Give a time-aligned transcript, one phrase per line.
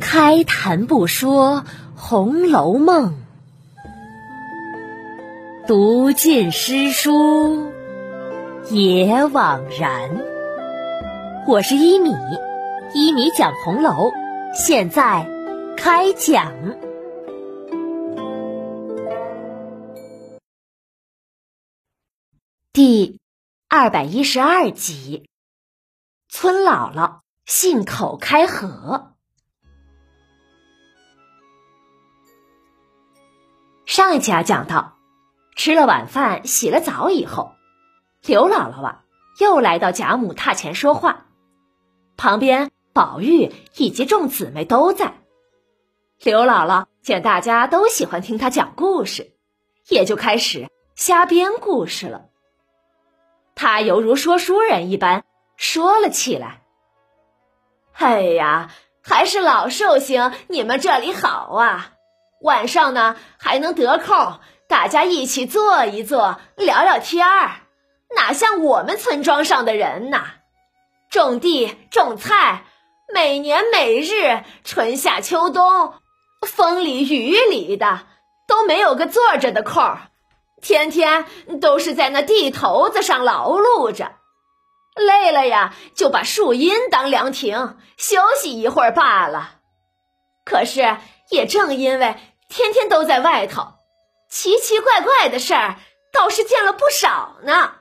[0.00, 1.62] 开谈不说
[1.94, 3.14] 《红楼梦》，
[5.66, 7.72] 读尽诗书
[8.70, 10.10] 也枉然。
[11.46, 12.14] 我是一米，
[12.92, 14.12] 一米讲红楼，
[14.52, 15.26] 现在
[15.76, 16.52] 开讲
[22.72, 23.20] 第
[23.68, 25.24] 二百一十二集。
[26.28, 29.14] 村姥姥信口开河。
[33.84, 34.98] 上一集啊，讲到
[35.54, 37.52] 吃了晚饭、洗了澡以后，
[38.24, 39.04] 刘姥姥啊
[39.38, 41.26] 又来到贾母榻前说话，
[42.16, 45.14] 旁边宝玉以及众姊妹都在。
[46.20, 49.36] 刘姥姥见大家都喜欢听她讲故事，
[49.88, 52.26] 也就开始瞎编故事了。
[53.54, 55.24] 她犹如说书人一般
[55.56, 56.62] 说了起来
[57.98, 58.70] ：“哎呀，
[59.02, 61.92] 还是老寿星你们这里好啊！”
[62.42, 67.62] 晚上呢，还能得空，大家一起坐一坐，聊聊天儿。
[68.14, 70.24] 哪像我们村庄上的人呐，
[71.10, 72.64] 种地种菜，
[73.12, 75.94] 每年每日春夏秋冬，
[76.46, 78.00] 风里雨里的，
[78.46, 80.10] 都没有个坐着的空儿，
[80.60, 81.24] 天天
[81.60, 84.12] 都是在那地头子上劳碌着，
[84.96, 89.60] 累了呀，就把树荫当凉亭，休息一会儿罢了。
[90.44, 90.98] 可是
[91.30, 92.16] 也正因为。
[92.48, 93.72] 天天都在外头，
[94.30, 95.80] 奇奇怪怪的事儿
[96.12, 97.72] 倒是见了不少呢。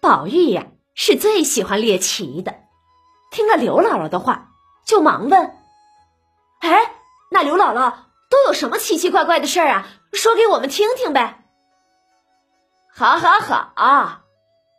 [0.00, 2.54] 宝玉呀是最喜欢猎奇的，
[3.30, 4.48] 听了刘姥姥的话，
[4.86, 5.58] 就忙问
[6.60, 6.90] ：“哎，
[7.30, 7.92] 那刘姥姥
[8.30, 9.86] 都有什么奇奇怪怪的事儿啊？
[10.14, 11.44] 说给我们听听呗。
[12.96, 14.20] ”“好，好，好，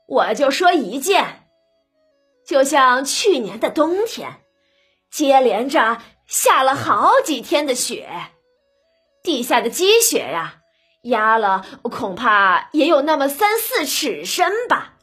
[0.08, 1.48] 我就说一件，
[2.46, 4.42] 就像去年的冬天，
[5.12, 8.10] 接连着。”下了好几天的雪，
[9.24, 10.56] 地下的积雪呀，
[11.04, 14.96] 压了恐怕也有那么三四尺深吧。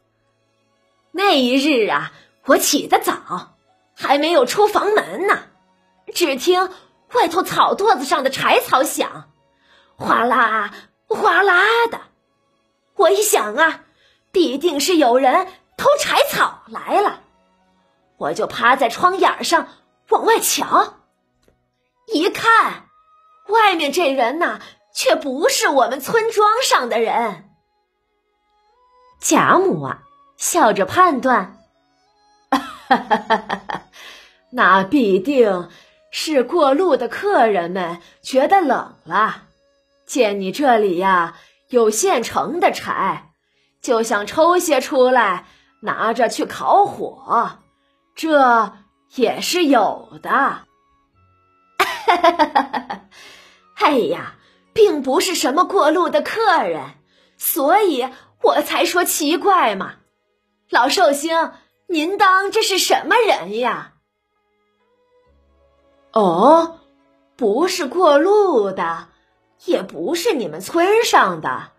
[1.12, 2.12] 那一日啊，
[2.44, 3.56] 我起得早，
[3.96, 5.44] 还没有出房门呢，
[6.12, 6.68] 只听
[7.14, 9.30] 外头草垛子上的柴草响，
[9.96, 10.74] 哗啦
[11.08, 12.02] 哗啦的。
[12.96, 13.84] 我一想啊，
[14.34, 15.46] 必定是有人
[15.76, 17.20] 偷柴草来了，
[18.16, 19.68] 我就趴在窗沿上
[20.08, 20.94] 往外瞧。
[22.08, 22.88] 一看，
[23.46, 24.58] 外面这人呐，
[24.92, 27.48] 却不是我们村庄上的人。
[29.20, 30.02] 贾母啊，
[30.36, 31.58] 笑着判断
[34.50, 35.70] ：“那必定
[36.10, 39.44] 是过路的客人们觉得冷了，
[40.06, 41.36] 见你这里呀
[41.68, 43.30] 有现成的柴，
[43.84, 45.44] 就想抽些出来
[45.80, 47.58] 拿着去烤火，
[48.14, 48.72] 这
[49.14, 50.30] 也是有的。”
[51.78, 53.00] 哈哈哈哈哈！
[53.74, 54.36] 哎呀，
[54.72, 56.94] 并不是什么过路的客人，
[57.36, 58.08] 所以
[58.42, 59.96] 我才说奇怪嘛。
[60.70, 61.52] 老寿星，
[61.86, 63.92] 您当这是什么人呀？
[66.12, 66.78] 哦，
[67.36, 69.08] 不是过路的，
[69.66, 71.72] 也不是你们村上的，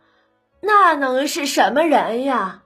[0.65, 2.63] 那能是什么人呀？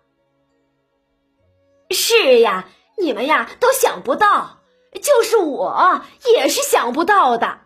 [1.92, 2.66] 是呀，
[2.98, 4.58] 你们呀都想不到。
[5.04, 7.60] 就是我也是想不到的，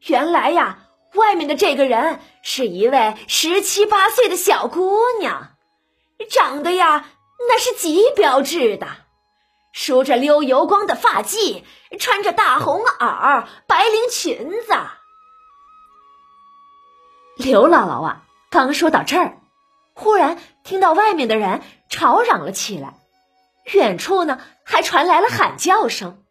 [0.00, 0.78] 原来呀，
[1.14, 5.50] 外面的这个人是一位十七八岁的小姑娘，
[6.28, 7.04] 长得呀
[7.48, 8.88] 那是极标致的，
[9.72, 11.62] 梳着溜油光的发髻，
[12.00, 14.74] 穿着大红袄、白绫裙子。
[17.36, 19.39] 刘姥姥啊，刚说到这儿，
[20.00, 22.94] 忽然听到外面的人吵嚷了起来，
[23.74, 26.24] 远处呢还传来了喊叫声。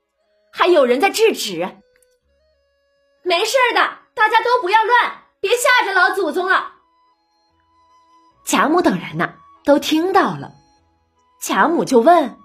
[0.52, 1.78] 还有人在制止，
[3.22, 3.80] 没事的，
[4.16, 6.72] 大家都不要乱，别吓着老祖宗了。
[8.44, 10.54] 贾母等人呢，都听到了。
[11.40, 12.38] 贾母就问：“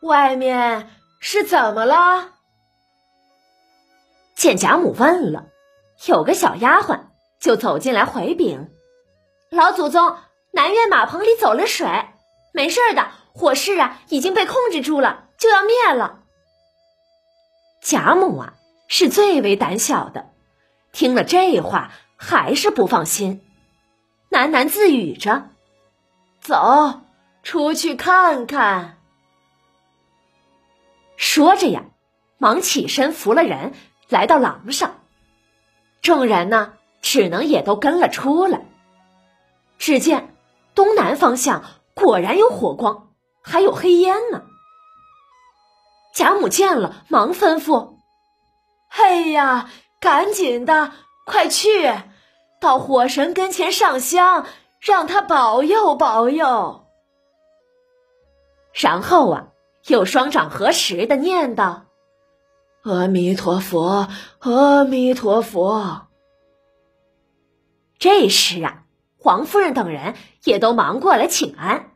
[0.00, 0.88] 外面
[1.20, 2.30] 是怎么了？”
[4.34, 5.44] 见贾母问了，
[6.06, 7.00] 有个小丫鬟
[7.38, 8.70] 就走进来回禀
[9.52, 10.16] ：“老祖宗，
[10.50, 11.86] 南院马棚里走了水，
[12.52, 16.20] 没事的，火势啊已经被控制住了，就要灭了。”
[17.80, 18.54] 贾母啊，
[18.88, 20.30] 是最为胆小的，
[20.92, 23.42] 听了这话还是不放心，
[24.30, 25.50] 喃喃自语着
[26.40, 27.02] ：“走
[27.42, 28.98] 出去看看。”
[31.16, 31.84] 说着呀，
[32.38, 33.74] 忙起身扶了人
[34.08, 35.00] 来到廊上，
[36.02, 38.62] 众人呢只能也都跟了出来。
[39.78, 40.34] 只见
[40.78, 43.08] 东南方向果然有火光，
[43.42, 44.44] 还有黑烟呢。
[46.14, 47.94] 贾母见了，忙吩咐
[48.88, 50.92] ：“嘿呀，赶紧的，
[51.26, 51.92] 快去
[52.60, 54.46] 到火神跟前上香，
[54.80, 56.86] 让他保佑保佑。”
[58.72, 59.48] 然后啊，
[59.88, 61.86] 又双掌合十的念道
[62.86, 64.06] ：“阿弥陀佛，
[64.38, 66.06] 阿弥陀佛。”
[67.98, 68.84] 这时啊，
[69.28, 71.90] 王夫人等人也都忙过来请安。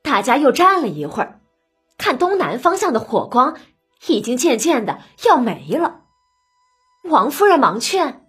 [0.00, 1.40] 大家又站了一会儿，
[1.98, 3.56] 看东南方向的火光
[4.06, 6.02] 已经渐渐的要没了。
[7.02, 8.24] 王夫人忙劝：“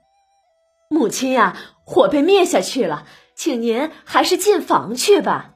[0.89, 1.55] 母亲呀，
[1.85, 3.05] 火被灭下去了，
[3.35, 5.53] 请您还是进房去吧。”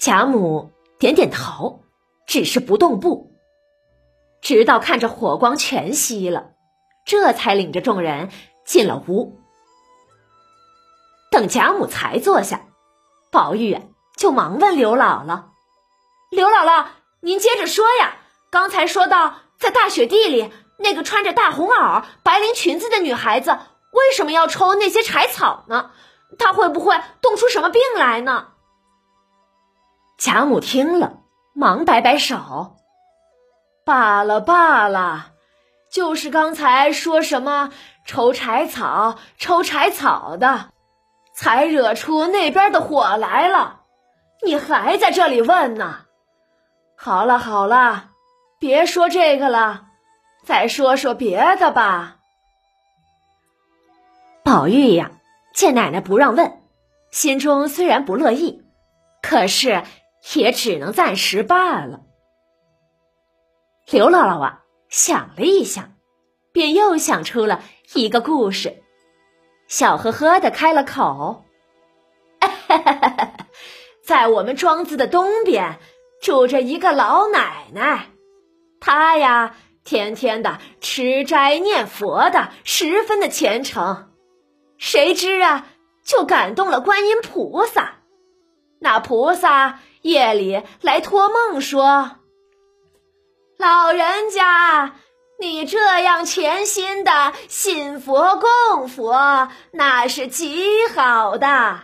[0.00, 1.82] 贾母点点头，
[2.26, 3.34] 只是不动步，
[4.40, 6.52] 直到看着火光全熄了，
[7.04, 8.30] 这才领着众人
[8.64, 9.38] 进了屋。
[11.38, 12.62] 等贾母才坐下，
[13.30, 13.80] 宝玉
[14.16, 15.44] 就忙问刘姥姥
[16.32, 16.86] ：“刘姥姥，
[17.20, 18.16] 您接着说呀！
[18.50, 23.52] 刚才说到在大雪地里，那个穿着大红袄、白绫裙子的女孩子，
[23.92, 25.92] 为什么要抽那些柴草呢？
[26.40, 28.48] 她会不会冻出什么病来呢？”
[30.18, 31.20] 贾母听了，
[31.54, 32.74] 忙摆摆手
[33.86, 35.34] ：“罢了罢了，
[35.88, 37.70] 就是刚才说什么
[38.04, 40.70] 抽柴草、抽柴草的，
[41.38, 43.82] 才惹出那边的火来了。
[44.44, 46.00] 你还在这里问呢？
[46.96, 48.10] 好了好了，
[48.58, 49.86] 别说这个了，
[50.44, 52.16] 再说说别的吧。”
[54.42, 55.12] 宝玉呀，
[55.54, 56.60] 见奶奶不让问，
[57.12, 58.64] 心中虽然不乐意，
[59.22, 59.84] 可是。
[60.34, 62.00] 也只能暂时罢了。
[63.88, 65.94] 刘姥姥啊，想了一想，
[66.52, 67.62] 便又想出了
[67.94, 68.82] 一个故事，
[69.68, 71.44] 笑呵呵的开了口
[74.02, 75.78] ：“在我们庄子的东边
[76.20, 78.06] 住着一个老奶奶，
[78.80, 79.54] 她呀，
[79.84, 84.10] 天天的吃斋念佛的，十分的虔诚。
[84.78, 85.66] 谁知啊，
[86.04, 88.00] 就感动了观音菩萨，
[88.80, 92.18] 那菩萨。”夜里来托梦说
[93.58, 94.94] ：“老人家，
[95.40, 101.80] 你这样全心的信佛供佛，那是极好的。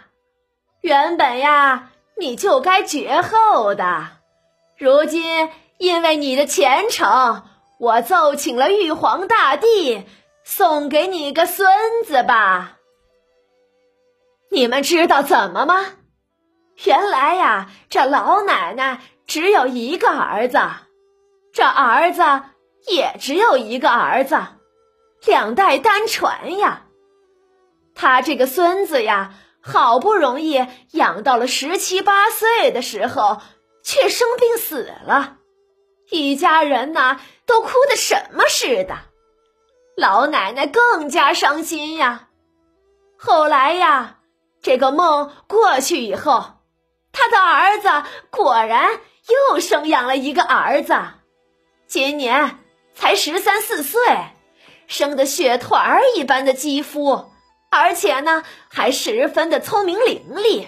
[0.81, 4.09] 原本呀，你就该绝后的。
[4.77, 7.45] 如今因为你的虔诚，
[7.79, 10.05] 我奏请了玉皇大帝，
[10.43, 11.69] 送给你个孙
[12.05, 12.79] 子吧。
[14.51, 15.87] 你们知道怎么吗？”
[16.85, 20.59] 原来呀，这老奶奶只有一个儿子，
[21.53, 22.43] 这儿子
[22.87, 24.37] 也只有一个儿子，
[25.27, 26.83] 两代单传呀。
[27.95, 33.41] 他这个孙子呀，好不容易养到了十七八岁的时候，
[33.83, 35.37] 却生病死了，
[36.11, 38.97] 一家人呐都哭的什么似的，
[39.97, 42.29] 老奶奶更加伤心呀。
[43.17, 44.19] 后来呀，
[44.61, 46.45] 这个梦过去以后。
[47.17, 48.99] 他的儿子果然
[49.53, 50.97] 又生养了一个儿子，
[51.87, 52.59] 今年
[52.95, 54.01] 才十三四岁，
[54.87, 57.31] 生的雪团儿一般的肌肤，
[57.71, 60.67] 而且呢还十分的聪明伶俐。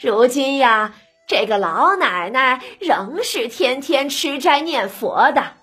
[0.00, 0.94] 如今呀，
[1.26, 5.54] 这个老奶奶仍是天天吃斋念佛的，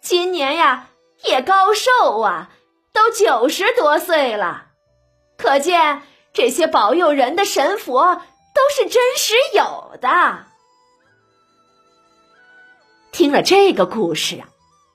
[0.00, 0.88] 今年呀
[1.24, 2.50] 也高寿啊，
[2.92, 4.66] 都九十多岁了。
[5.36, 6.02] 可见
[6.32, 8.22] 这些保佑人的神佛。
[8.54, 10.44] 都是真实有的。
[13.12, 14.51] 听了这个故事啊，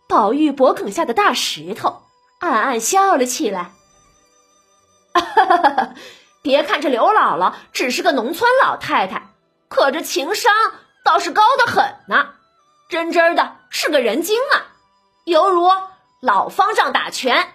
[0.08, 2.04] 宝玉脖梗下的大石头
[2.40, 3.72] 暗暗笑了起来。
[6.42, 9.34] 别看这刘姥姥只是个农村老太太，
[9.68, 10.54] 可这情商
[11.04, 12.30] 倒是高的很呢，
[12.90, 14.72] 真真的是个人精啊，
[15.26, 15.68] 犹如
[16.22, 17.54] 老方丈打拳，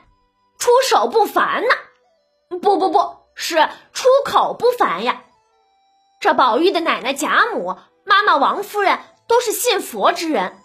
[0.58, 1.74] 出手不凡呐。
[2.60, 5.22] 不不不是出口不凡呀。
[6.20, 10.61] 这宝玉的奶奶贾母、妈妈王夫人都是信佛之人。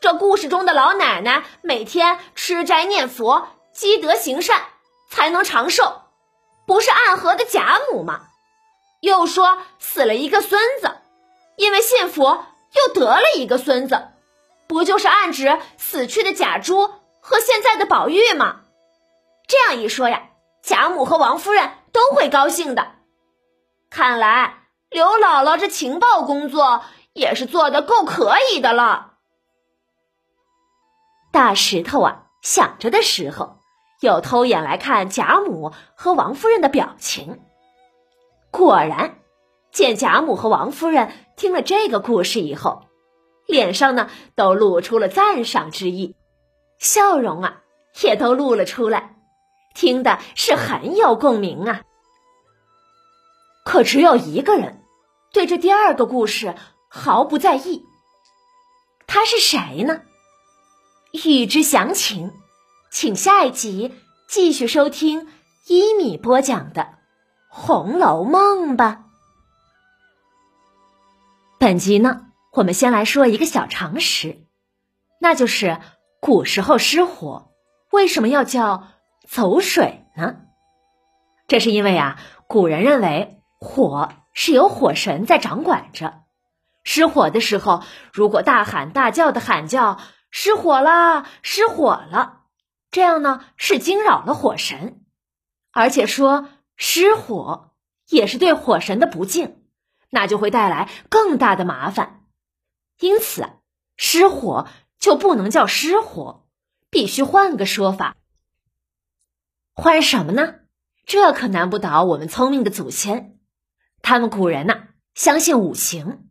[0.00, 4.62] 这故事中的老奶奶每天吃斋念佛、积德行善，
[5.10, 6.02] 才能长寿，
[6.66, 8.22] 不是暗合的贾母吗？
[9.00, 10.96] 又说死了一个孙子，
[11.56, 14.08] 因为信佛又得了一个孙子，
[14.66, 16.88] 不就是暗指死去的贾珠
[17.20, 18.60] 和现在的宝玉吗？
[19.46, 20.22] 这样一说呀，
[20.62, 22.92] 贾母和王夫人都会高兴的。
[23.90, 24.56] 看来。
[24.90, 29.09] 刘姥姥这情报工作也是做的够可以的了。
[31.32, 33.58] 大石头啊，想着的时候，
[34.00, 37.40] 又偷眼来看贾母和王夫人的表情。
[38.50, 39.18] 果然，
[39.70, 42.86] 见贾母和王夫人听了这个故事以后，
[43.46, 46.16] 脸上呢都露出了赞赏之意，
[46.78, 47.60] 笑容啊
[48.02, 49.16] 也都露了出来，
[49.74, 51.82] 听的是很有共鸣啊。
[53.64, 54.82] 可只有一个人
[55.32, 56.56] 对这第二个故事
[56.88, 57.84] 毫不在意，
[59.06, 60.02] 他是谁呢？
[61.12, 62.32] 欲知详情，
[62.88, 63.92] 请下一集
[64.28, 65.26] 继续收听
[65.66, 66.82] 一米播讲的
[67.48, 69.06] 《红楼梦》吧。
[71.58, 74.44] 本集呢，我们先来说一个小常识，
[75.18, 75.80] 那就是
[76.20, 77.50] 古时候失火
[77.90, 78.86] 为什么要叫
[79.28, 80.36] 走水呢？
[81.48, 86.20] 这是因为啊，古人认为火是由火神在掌管着，
[86.84, 89.98] 失火的时候，如果大喊大叫的喊叫
[90.30, 92.44] “失火啦，失火了”，
[92.90, 95.04] 这样呢是惊扰了火神，
[95.72, 97.72] 而且说失火
[98.08, 99.56] 也是对火神的不敬。
[100.12, 102.24] 那就会带来更大的麻烦，
[102.98, 103.48] 因此
[103.96, 104.66] 失火
[104.98, 106.48] 就不能叫失火，
[106.90, 108.16] 必须换个说法。
[109.72, 110.56] 换什么呢？
[111.06, 113.38] 这可难不倒我们聪明的祖先。
[114.02, 116.28] 他们古人呐，相信五行，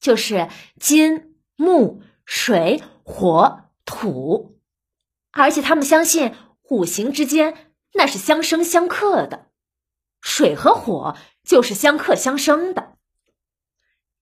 [0.00, 0.48] 就是
[0.80, 4.58] 金、木、水、火、土，
[5.32, 6.34] 而且他们相信
[6.68, 9.48] 五行之间那是相生相克的，
[10.20, 12.96] 水和火就是相克相生的。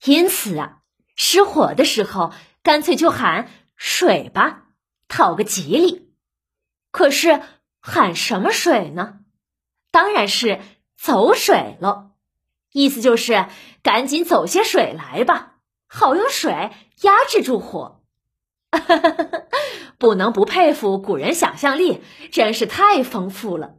[0.04, 0.78] 因此啊，
[1.14, 4.64] 失火的时候干脆就喊水吧，
[5.06, 6.12] 讨个吉利。
[6.90, 7.42] 可是
[7.80, 9.20] 喊什么水呢？
[9.90, 10.60] 当然是
[10.96, 12.10] 走水喽。
[12.70, 13.46] 意思就是
[13.82, 16.70] 赶紧走些水来吧，好用水
[17.02, 17.97] 压制住火。
[19.98, 23.74] 不能不佩服古人想象力，真是太丰富了。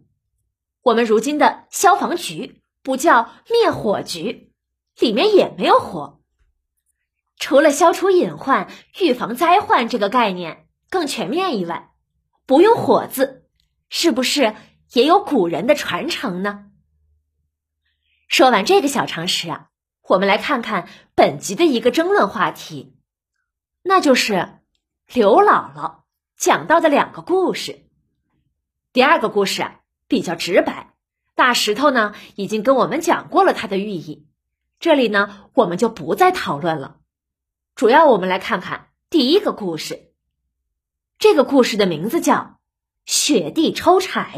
[0.81, 4.47] 我们如今的消防局不叫灭火局。
[4.99, 6.19] 里面也没有火，
[7.37, 8.69] 除了消除隐患、
[8.99, 11.91] 预防灾患这个概念更全面以外，
[12.45, 13.47] 不用“火”字，
[13.87, 14.57] 是不是
[14.91, 16.65] 也有古人的传承呢？
[18.27, 19.69] 说完这个小常识啊，
[20.03, 22.97] 我们来看看本集的一个争论话题，
[23.81, 24.58] 那就是
[25.11, 26.01] 刘姥姥
[26.37, 27.87] 讲到的两个故事。
[28.93, 30.93] 第二个故事啊比较直白，
[31.33, 34.27] 大石头呢已经跟我们讲过了它的寓意。
[34.79, 36.97] 这里呢，我们就不再讨论了。
[37.73, 40.11] 主要我们来看看第一个故事。
[41.17, 42.35] 这个故事的名字叫
[43.07, 44.35] 《雪地抽柴》，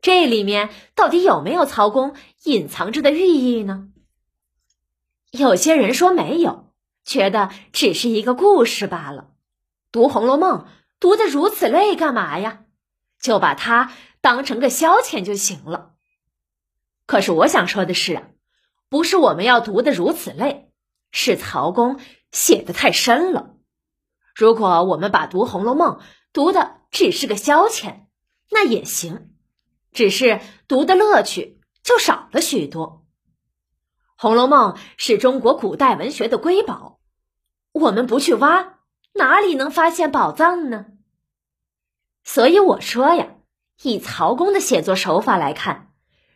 [0.00, 2.14] 这里面到底有没有曹公
[2.44, 3.88] 隐藏着的寓意呢？
[5.32, 6.72] 有些人说没有，
[7.04, 9.32] 觉得只是一个故事罢了。
[9.94, 10.58] 读《红楼梦》
[10.98, 12.64] 读的如此累，干嘛呀？
[13.20, 15.92] 就把它当成个消遣就行了。
[17.06, 18.22] 可是我想说的是啊。
[18.88, 20.72] 不是我们要读的如此累，
[21.12, 22.00] 是曹公
[22.32, 23.54] 写的太深了。
[24.34, 25.98] 如果我们把读《红楼梦》
[26.32, 28.06] 读的只是个消遣，
[28.50, 29.30] 那也行，
[29.92, 33.04] 只是读的乐趣就少了许多。
[34.20, 36.98] 《红楼梦》是中国古代文学的瑰宝，
[37.70, 38.73] 我们不去挖，
[39.14, 40.86] 哪里能发现宝藏呢？
[42.24, 43.28] 所以我说呀，
[43.80, 45.92] 以曹公的写作手法来看。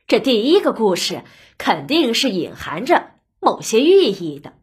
[0.06, 1.24] 这第一个故事
[1.58, 4.54] 肯定是隐含着某些寓意的。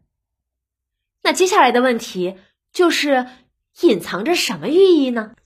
[1.22, 2.36] 那接下来的问题
[2.72, 3.28] 就是
[3.80, 5.36] 隐藏着什么寓意呢？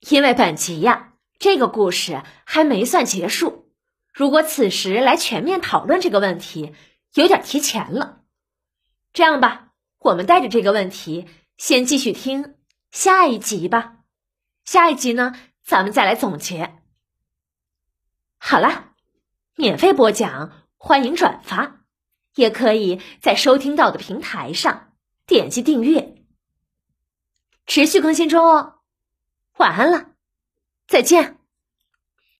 [0.00, 3.72] 因为本集呀，这个故事还没算结束。
[4.12, 6.74] 如果此时来全面讨论这个问题，
[7.14, 8.20] 有点提前了。
[9.12, 9.69] 这样吧，
[10.00, 11.26] 我们带着这个问题
[11.56, 12.56] 先继续听
[12.90, 13.98] 下一集吧。
[14.64, 16.76] 下一集呢，咱们再来总结。
[18.38, 18.94] 好了，
[19.56, 21.84] 免费播讲，欢迎转发，
[22.34, 24.92] 也可以在收听到的平台上
[25.26, 26.24] 点击订阅，
[27.66, 28.80] 持续更新中哦。
[29.58, 30.12] 晚安了，
[30.86, 31.39] 再见。